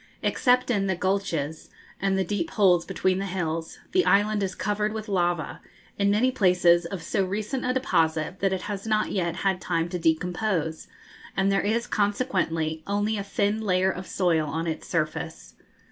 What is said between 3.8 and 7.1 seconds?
the island is covered with lava, in many places of